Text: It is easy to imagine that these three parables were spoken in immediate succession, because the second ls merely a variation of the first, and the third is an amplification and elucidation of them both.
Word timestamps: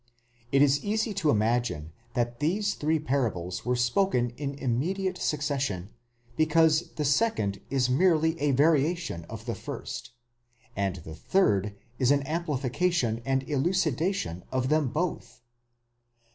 It 0.51 0.63
is 0.63 0.83
easy 0.83 1.13
to 1.13 1.29
imagine 1.29 1.93
that 2.15 2.39
these 2.39 2.73
three 2.73 2.97
parables 2.97 3.63
were 3.67 3.75
spoken 3.75 4.31
in 4.31 4.55
immediate 4.55 5.19
succession, 5.19 5.91
because 6.35 6.89
the 6.95 7.05
second 7.05 7.61
ls 7.71 7.87
merely 7.87 8.35
a 8.41 8.49
variation 8.49 9.25
of 9.25 9.45
the 9.45 9.53
first, 9.53 10.09
and 10.75 10.95
the 10.95 11.13
third 11.13 11.75
is 11.99 12.09
an 12.09 12.25
amplification 12.25 13.21
and 13.25 13.47
elucidation 13.47 14.43
of 14.51 14.69
them 14.69 14.87
both. 14.87 15.43